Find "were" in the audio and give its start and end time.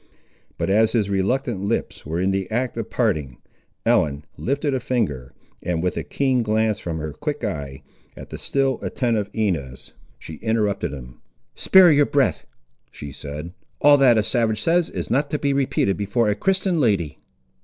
2.07-2.19